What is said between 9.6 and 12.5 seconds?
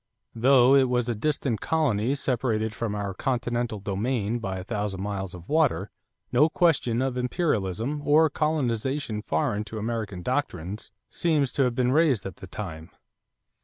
to American doctrines" seems to have been raised at the